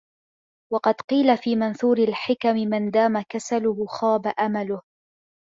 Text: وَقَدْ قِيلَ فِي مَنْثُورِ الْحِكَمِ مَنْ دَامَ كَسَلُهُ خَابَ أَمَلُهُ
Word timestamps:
وَقَدْ 0.73 0.93
قِيلَ 1.01 1.37
فِي 1.37 1.55
مَنْثُورِ 1.55 1.97
الْحِكَمِ 1.97 2.55
مَنْ 2.55 2.91
دَامَ 2.91 3.21
كَسَلُهُ 3.21 3.85
خَابَ 3.85 4.27
أَمَلُهُ 4.39 4.81